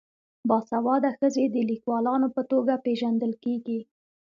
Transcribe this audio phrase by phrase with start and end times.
[0.49, 3.79] باسواده ښځې د لیکوالانو په توګه پیژندل کیږي.